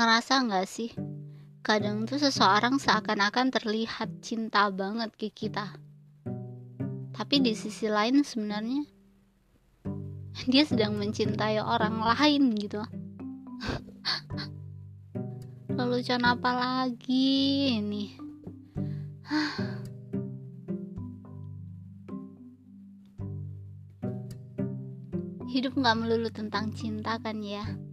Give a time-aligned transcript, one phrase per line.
[0.00, 0.96] ngerasa nggak sih?
[1.60, 5.76] Kadang tuh seseorang seakan-akan terlihat cinta banget ke kita.
[7.12, 8.80] Tapi di sisi lain sebenarnya
[10.48, 12.80] dia sedang mencintai orang lain gitu.
[15.76, 18.16] Lelucon apa lagi ini?
[25.52, 27.89] Hidup nggak melulu tentang cinta kan ya?